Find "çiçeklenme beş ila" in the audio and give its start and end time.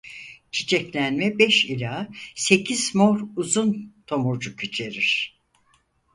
0.51-2.07